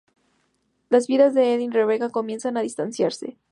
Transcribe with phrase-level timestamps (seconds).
[0.89, 3.37] Las vidas de Enid y Rebecca comienzan a distanciarse.